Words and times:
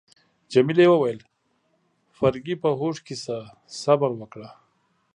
جميلې 0.51 0.85
وويل: 0.89 1.19
فرګي، 2.17 2.55
په 2.63 2.69
هوښ 2.79 2.97
کي 3.05 3.15
شه، 3.23 3.37
صبر 3.81 4.11
وکړه. 4.19 4.49